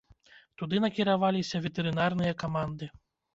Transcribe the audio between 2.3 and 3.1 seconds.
каманды.